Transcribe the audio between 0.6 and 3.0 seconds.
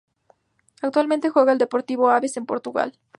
Actualmente juega en el Desportivo Aves de Portugal.